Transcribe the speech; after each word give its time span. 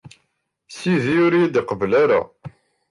Sidi 0.75 1.15
ur 1.25 1.33
iyi-d-iqebbel 1.33 1.91
ara. 2.03 2.21